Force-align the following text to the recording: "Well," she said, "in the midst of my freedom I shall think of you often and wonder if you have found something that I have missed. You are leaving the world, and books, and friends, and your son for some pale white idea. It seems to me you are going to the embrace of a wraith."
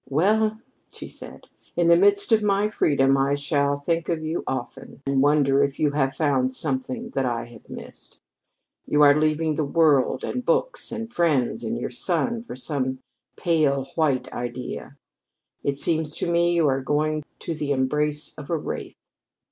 "Well," 0.09 0.59
she 0.91 1.07
said, 1.07 1.45
"in 1.75 1.85
the 1.85 1.95
midst 1.95 2.31
of 2.31 2.41
my 2.41 2.69
freedom 2.69 3.15
I 3.19 3.35
shall 3.35 3.77
think 3.77 4.09
of 4.09 4.23
you 4.23 4.43
often 4.47 5.03
and 5.05 5.21
wonder 5.21 5.61
if 5.63 5.79
you 5.79 5.91
have 5.91 6.15
found 6.15 6.51
something 6.51 7.11
that 7.11 7.27
I 7.27 7.45
have 7.45 7.69
missed. 7.69 8.17
You 8.87 9.03
are 9.03 9.13
leaving 9.21 9.53
the 9.53 9.63
world, 9.63 10.23
and 10.23 10.43
books, 10.43 10.91
and 10.91 11.13
friends, 11.13 11.63
and 11.63 11.77
your 11.77 11.91
son 11.91 12.41
for 12.41 12.55
some 12.55 12.97
pale 13.37 13.91
white 13.93 14.27
idea. 14.33 14.97
It 15.63 15.77
seems 15.77 16.15
to 16.15 16.31
me 16.31 16.55
you 16.55 16.67
are 16.67 16.81
going 16.81 17.23
to 17.41 17.53
the 17.53 17.71
embrace 17.71 18.33
of 18.39 18.49
a 18.49 18.57
wraith." 18.57 18.95